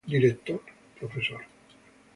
[0.07, 0.59] Director:
[0.97, 1.21] Prof.